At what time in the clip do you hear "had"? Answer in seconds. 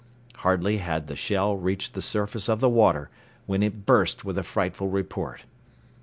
0.79-1.05